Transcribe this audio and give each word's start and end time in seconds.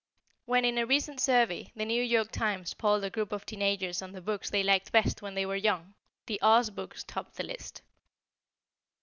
When, 0.45 0.65
in 0.65 0.79
a 0.79 0.85
recent 0.87 1.19
survey, 1.19 1.71
The 1.75 1.85
New 1.85 2.01
York 2.01 2.31
Times 2.31 2.73
polled 2.73 3.03
a 3.03 3.11
group 3.11 3.31
of 3.31 3.45
teen 3.45 3.61
agers 3.61 4.01
on 4.01 4.13
the 4.13 4.19
books 4.21 4.49
they 4.49 4.63
liked 4.63 4.91
best 4.91 5.21
when 5.21 5.35
they 5.35 5.45
were 5.45 5.55
young, 5.55 5.93
the 6.25 6.39
Oz 6.41 6.71
books 6.71 7.03
topped 7.03 7.35
the 7.35 7.43
list. 7.43 7.83